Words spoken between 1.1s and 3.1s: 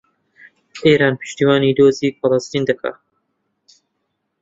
پشتیوانیی دۆزی فەڵەستین دەکات.